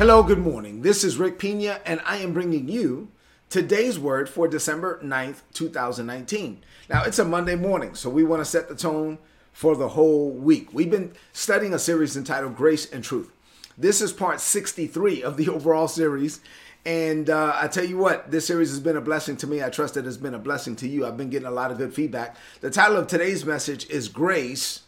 [0.00, 0.80] Hello, good morning.
[0.80, 3.08] This is Rick Pina, and I am bringing you
[3.50, 6.64] today's word for December 9th, 2019.
[6.88, 9.18] Now, it's a Monday morning, so we want to set the tone
[9.52, 10.72] for the whole week.
[10.72, 13.30] We've been studying a series entitled Grace and Truth.
[13.76, 16.40] This is part 63 of the overall series.
[16.86, 19.62] And uh, I tell you what, this series has been a blessing to me.
[19.62, 21.04] I trust it has been a blessing to you.
[21.04, 22.38] I've been getting a lot of good feedback.
[22.62, 24.80] The title of today's message is Grace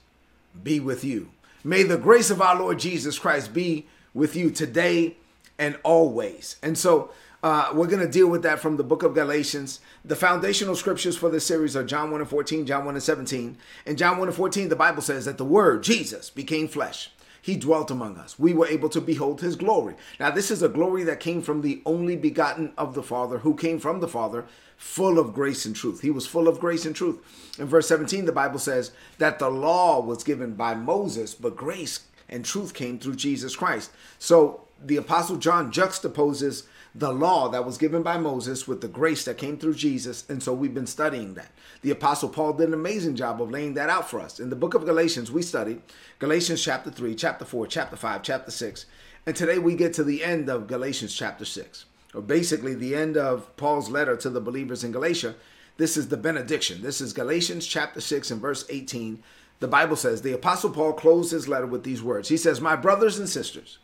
[0.62, 1.33] Be With You.
[1.62, 5.16] May the grace of our Lord Jesus Christ be with you today
[5.59, 6.57] and always.
[6.62, 7.11] And so
[7.43, 9.80] uh, we're going to deal with that from the book of Galatians.
[10.05, 13.56] The foundational scriptures for this series are John 1 and 14, John 1 and 17.
[13.87, 17.11] In John 1 and 14, the Bible says that the Word, Jesus, became flesh.
[17.43, 18.39] He dwelt among us.
[18.39, 19.97] We were able to behold his glory.
[20.20, 23.56] Now, this is a glory that came from the only begotten of the Father, who
[23.56, 24.45] came from the Father,
[24.77, 26.03] full of grace and truth.
[26.03, 27.19] He was full of grace and truth.
[27.59, 32.06] In verse 17, the Bible says that the law was given by Moses, but grace
[32.32, 33.92] and truth came through Jesus Christ.
[34.18, 39.24] So the Apostle John juxtaposes the law that was given by Moses with the grace
[39.24, 40.28] that came through Jesus.
[40.28, 41.50] And so we've been studying that.
[41.83, 44.41] The Apostle Paul did an amazing job of laying that out for us.
[44.41, 45.80] In the book of Galatians, we studied
[46.19, 48.86] Galatians chapter 3, chapter 4, chapter 5, chapter 6.
[49.24, 53.17] And today we get to the end of Galatians chapter 6, or basically the end
[53.17, 55.34] of Paul's letter to the believers in Galatia.
[55.78, 56.83] This is the benediction.
[56.83, 59.22] This is Galatians chapter 6 and verse 18
[59.62, 62.28] the Bible says, the Apostle Paul closed his letter with these words.
[62.28, 63.78] He says, My brothers and sisters,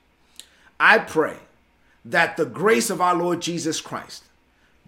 [0.79, 1.37] I pray
[2.05, 4.25] that the grace of our Lord Jesus Christ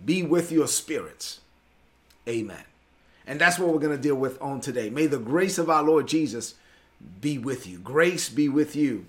[0.05, 1.41] be with your spirits.
[2.28, 2.64] Amen.
[3.27, 4.91] And that's what we're going to deal with on today.
[4.91, 6.55] May the grace of our Lord Jesus
[7.20, 7.78] be with you.
[7.78, 9.06] Grace be with you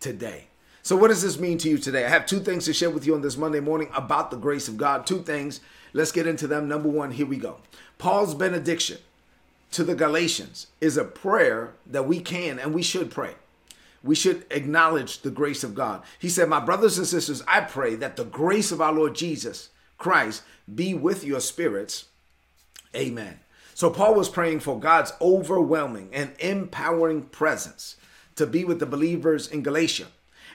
[0.00, 0.44] today.
[0.82, 2.06] So, what does this mean to you today?
[2.06, 4.68] I have two things to share with you on this Monday morning about the grace
[4.68, 5.06] of God.
[5.06, 5.60] Two things.
[5.92, 6.68] Let's get into them.
[6.68, 7.58] Number one, here we go.
[7.98, 8.98] Paul's benediction
[9.72, 13.34] to the Galatians is a prayer that we can and we should pray.
[14.02, 16.02] We should acknowledge the grace of God.
[16.18, 19.70] He said, My brothers and sisters, I pray that the grace of our Lord Jesus
[19.98, 20.42] Christ
[20.72, 22.06] be with your spirits.
[22.94, 23.40] Amen.
[23.74, 27.96] So, Paul was praying for God's overwhelming and empowering presence
[28.36, 30.06] to be with the believers in Galatia.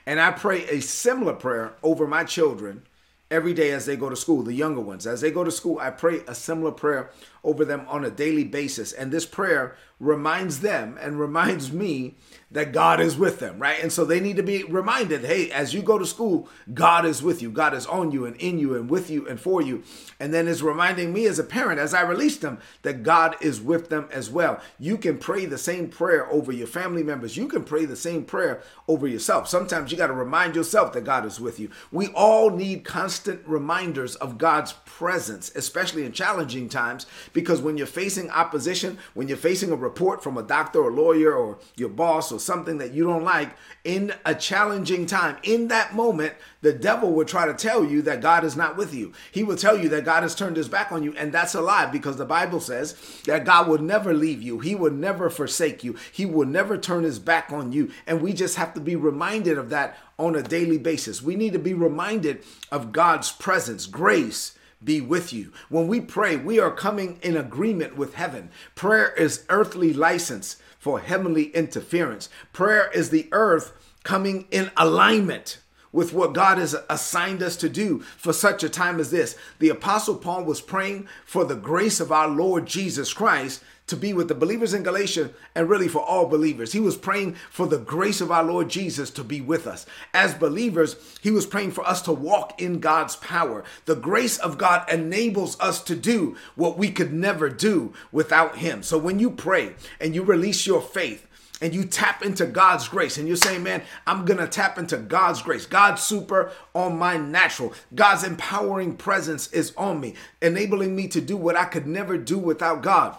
[0.06, 2.82] And I pray a similar prayer over my children
[3.30, 5.06] every day as they go to school, the younger ones.
[5.06, 7.10] As they go to school, I pray a similar prayer
[7.44, 8.92] over them on a daily basis.
[8.92, 12.16] And this prayer reminds them and reminds me
[12.50, 13.80] that God is with them, right?
[13.82, 17.22] And so they need to be reminded hey, as you go to school, God is
[17.22, 17.50] with you.
[17.50, 19.82] God is on you and in you and with you and for you.
[20.20, 23.60] And then is reminding me as a parent, as I release them, that God is
[23.60, 24.60] with them as well.
[24.78, 27.36] You can pray the same prayer over your family members.
[27.36, 29.48] You can pray the same prayer over yourself.
[29.48, 31.70] Sometimes you got to remind yourself that God is with you.
[31.90, 37.86] We all need constant reminders of God's presence, especially in challenging times, because when you're
[37.86, 42.32] facing opposition, when you're facing a report from a doctor or lawyer or your boss
[42.32, 47.12] or something that you don't like in a challenging time, in that moment, the devil
[47.12, 49.12] will try to tell you that God is not with you.
[49.30, 51.60] He will tell you that God has turned his back on you, and that's a
[51.60, 52.96] lie because the Bible says
[53.26, 54.60] that God will never leave you.
[54.60, 55.96] He will never forsake you.
[56.12, 57.90] He will never turn his back on you.
[58.06, 61.20] And we just have to be reminded of that on a daily basis.
[61.20, 65.52] We need to be reminded of God's presence, grace, be with you.
[65.68, 68.50] When we pray, we are coming in agreement with heaven.
[68.74, 72.28] Prayer is earthly license for heavenly interference.
[72.52, 73.72] Prayer is the earth
[74.02, 75.58] coming in alignment
[75.94, 79.38] with what God has assigned us to do for such a time as this.
[79.60, 84.14] The Apostle Paul was praying for the grace of our Lord Jesus Christ to be
[84.14, 86.72] with the believers in Galatia and really for all believers.
[86.72, 89.84] He was praying for the grace of our Lord Jesus to be with us.
[90.14, 93.62] As believers, he was praying for us to walk in God's power.
[93.84, 98.82] The grace of God enables us to do what we could never do without him.
[98.82, 101.26] So when you pray and you release your faith,
[101.60, 104.98] and you tap into God's grace and you're saying, man, I'm going to tap into
[104.98, 105.64] God's grace.
[105.64, 107.72] God's super on my natural.
[107.94, 112.38] God's empowering presence is on me, enabling me to do what I could never do
[112.38, 113.16] without God.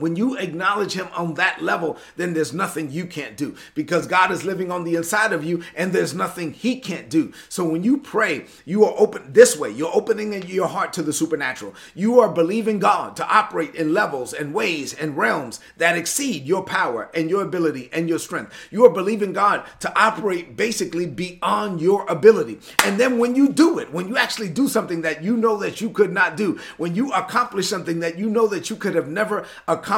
[0.00, 4.30] When you acknowledge him on that level, then there's nothing you can't do because God
[4.30, 7.32] is living on the inside of you and there's nothing he can't do.
[7.48, 9.70] So when you pray, you are open this way.
[9.70, 11.74] You're opening your heart to the supernatural.
[11.94, 16.64] You are believing God to operate in levels and ways and realms that exceed your
[16.64, 18.54] power and your ability and your strength.
[18.70, 22.58] You are believing God to operate basically beyond your ability.
[22.84, 25.82] And then when you do it, when you actually do something that you know that
[25.82, 29.08] you could not do, when you accomplish something that you know that you could have
[29.08, 29.89] never accomplished,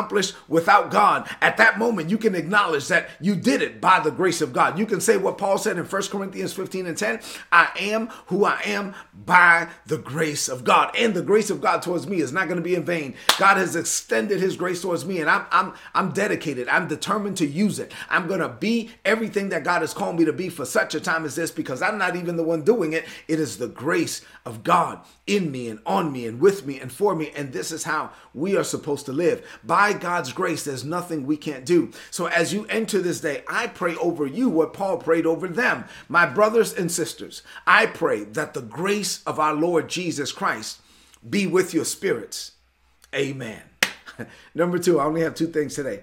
[0.48, 4.40] without God, at that moment you can acknowledge that you did it by the grace
[4.40, 4.78] of God.
[4.78, 8.44] You can say what Paul said in 1 Corinthians 15 and 10 I am who
[8.44, 10.94] I am by the grace of God.
[10.96, 13.14] And the grace of God towards me is not going to be in vain.
[13.38, 16.68] God has extended his grace towards me, and I'm, I'm, I'm dedicated.
[16.68, 17.92] I'm determined to use it.
[18.08, 21.00] I'm going to be everything that God has called me to be for such a
[21.00, 23.04] time as this because I'm not even the one doing it.
[23.28, 26.90] It is the grace of God in me and on me and with me and
[26.90, 27.30] for me.
[27.36, 29.46] And this is how we are supposed to live.
[29.72, 31.92] By God's grace, there's nothing we can't do.
[32.10, 35.86] So as you enter this day, I pray over you what Paul prayed over them.
[36.10, 40.82] My brothers and sisters, I pray that the grace of our Lord Jesus Christ
[41.26, 42.52] be with your spirits.
[43.14, 43.62] Amen.
[44.54, 46.02] Number two, I only have two things today.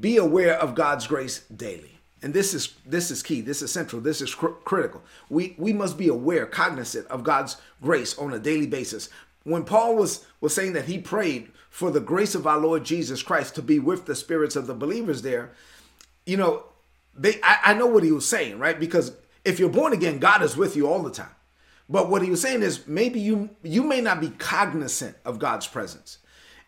[0.00, 4.00] Be aware of God's grace daily and this is this is key this is central
[4.02, 8.38] this is cr- critical we we must be aware cognizant of god's grace on a
[8.38, 9.08] daily basis
[9.44, 13.22] when paul was was saying that he prayed for the grace of our lord jesus
[13.22, 15.52] christ to be with the spirits of the believers there
[16.26, 16.64] you know
[17.14, 18.78] they I, I know what he was saying right?
[18.78, 19.12] Because
[19.44, 21.34] if you're born again god is with you all the time.
[21.88, 25.66] But what he was saying is maybe you you may not be cognizant of god's
[25.66, 26.18] presence.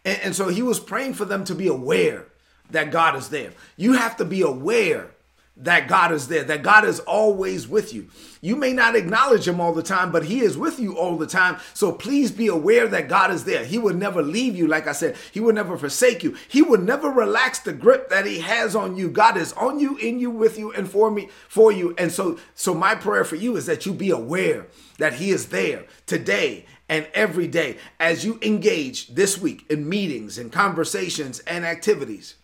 [0.04, 2.26] And, and so he was praying for them to be aware
[2.70, 3.52] that god is there.
[3.76, 5.10] You have to be aware
[5.56, 8.08] that God is there, that God is always with you.
[8.40, 11.26] You may not acknowledge Him all the time, but He is with you all the
[11.26, 11.58] time.
[11.74, 13.64] So please be aware that God is there.
[13.64, 16.36] He will never leave you, like I said, He will never forsake you.
[16.48, 19.10] He will never relax the grip that He has on you.
[19.10, 21.94] God is on you, in you, with you, and for me, for you.
[21.98, 24.66] And so, so my prayer for you is that you be aware
[24.98, 30.38] that He is there today and every day as you engage this week in meetings
[30.38, 32.36] and conversations and activities.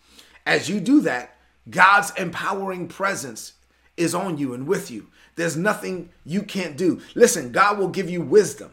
[0.45, 1.35] As you do that,
[1.69, 3.53] God's empowering presence
[3.97, 5.07] is on you and with you.
[5.35, 7.01] There's nothing you can't do.
[7.15, 8.71] Listen, God will give you wisdom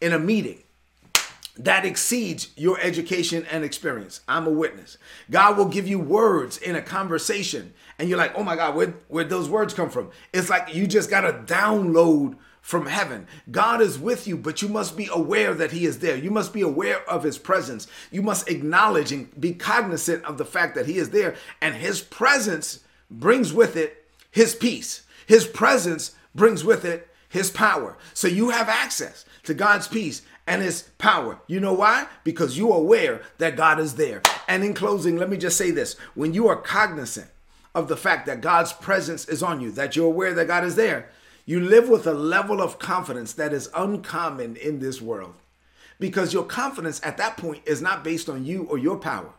[0.00, 0.62] in a meeting
[1.58, 4.20] that exceeds your education and experience.
[4.28, 4.96] I'm a witness.
[5.30, 8.94] God will give you words in a conversation, and you're like, oh my God, where,
[9.08, 10.10] where'd those words come from?
[10.32, 12.36] It's like you just got to download
[12.68, 13.26] from heaven.
[13.50, 16.18] God is with you, but you must be aware that He is there.
[16.18, 17.86] You must be aware of His presence.
[18.10, 21.34] You must acknowledge and be cognizant of the fact that He is there.
[21.62, 22.80] And His presence
[23.10, 25.06] brings with it His peace.
[25.26, 27.96] His presence brings with it His power.
[28.12, 31.38] So you have access to God's peace and his power.
[31.46, 32.06] You know why?
[32.22, 34.20] Because you are aware that God is there.
[34.46, 35.94] And in closing, let me just say this.
[36.14, 37.30] When you are cognizant
[37.74, 40.74] of the fact that God's presence is on you, that you're aware that God is
[40.74, 41.08] there,
[41.48, 45.32] you live with a level of confidence that is uncommon in this world
[45.98, 49.32] because your confidence at that point is not based on you or your power.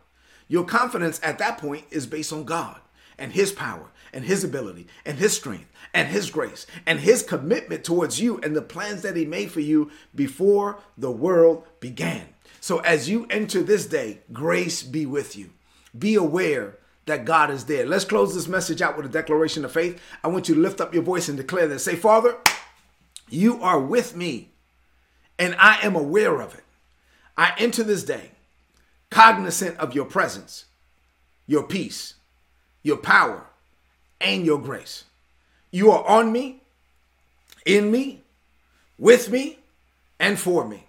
[0.48, 2.82] Your confidence at that point is based on God
[3.20, 7.84] and His power and His ability and His strength and His grace and His commitment
[7.84, 12.30] towards you and the plans that He made for you before the world began.
[12.60, 15.52] So as you enter this day, grace be with you.
[15.96, 17.86] Be aware that God is there.
[17.86, 20.02] Let's close this message out with a declaration of faith.
[20.24, 21.84] I want you to lift up your voice and declare this.
[21.84, 22.36] Say, Father,
[23.30, 24.50] you are with me,
[25.38, 26.64] and I am aware of it.
[27.38, 28.32] I enter this day
[29.10, 30.66] cognizant of your presence,
[31.48, 32.16] your peace,
[32.84, 33.46] your power,
[34.22, 35.06] and your grace.
[35.72, 36.62] You are on me,
[37.66, 38.22] in me,
[38.98, 39.60] with me,
[40.20, 40.86] and for me.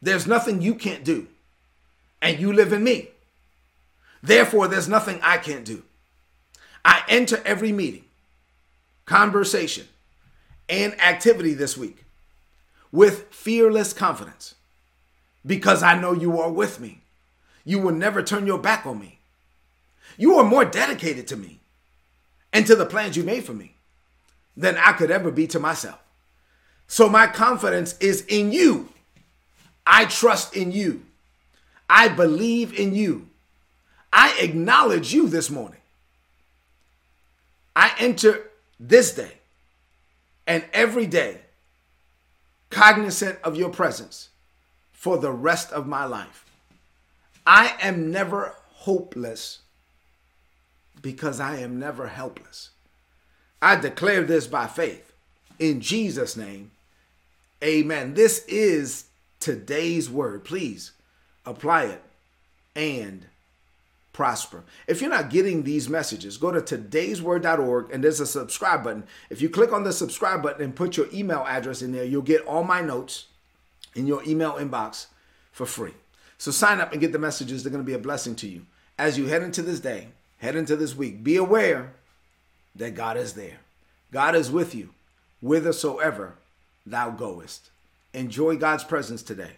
[0.00, 1.26] There's nothing you can't do,
[2.22, 3.08] and you live in me.
[4.22, 5.82] Therefore, there's nothing I can't do.
[6.84, 8.04] I enter every meeting,
[9.06, 9.86] conversation,
[10.68, 12.04] and activity this week
[12.92, 14.54] with fearless confidence
[15.44, 17.00] because I know you are with me.
[17.64, 19.18] You will never turn your back on me.
[20.16, 21.60] You are more dedicated to me
[22.52, 23.74] and to the plans you made for me
[24.56, 25.98] than I could ever be to myself.
[26.86, 28.88] So my confidence is in you.
[29.86, 31.02] I trust in you.
[31.88, 33.29] I believe in you.
[34.12, 35.80] I acknowledge you this morning.
[37.76, 39.32] I enter this day
[40.46, 41.40] and every day
[42.70, 44.28] cognizant of your presence
[44.92, 46.44] for the rest of my life.
[47.46, 49.60] I am never hopeless
[51.02, 52.70] because I am never helpless.
[53.62, 55.12] I declare this by faith.
[55.58, 56.70] In Jesus' name,
[57.62, 58.14] amen.
[58.14, 59.06] This is
[59.38, 60.44] today's word.
[60.44, 60.92] Please
[61.44, 62.02] apply it
[62.74, 63.26] and
[64.12, 64.64] prosper.
[64.86, 69.04] If you're not getting these messages, go to today'sword.org and there's a subscribe button.
[69.28, 72.22] If you click on the subscribe button and put your email address in there, you'll
[72.22, 73.26] get all my notes
[73.94, 75.06] in your email inbox
[75.52, 75.94] for free.
[76.38, 77.62] So sign up and get the messages.
[77.62, 78.66] They're going to be a blessing to you.
[78.98, 81.92] As you head into this day, head into this week, be aware
[82.74, 83.58] that God is there.
[84.10, 84.90] God is with you
[85.40, 86.34] whithersoever
[86.84, 87.70] thou goest.
[88.12, 89.52] Enjoy God's presence today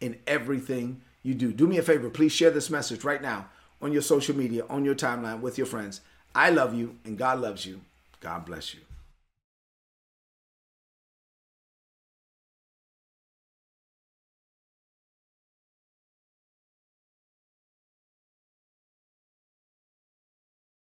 [0.00, 1.52] in everything you do.
[1.52, 3.46] Do me a favor, please share this message right now
[3.82, 6.00] on your social media, on your timeline with your friends.
[6.34, 7.80] I love you and God loves you.
[8.20, 8.80] God bless you.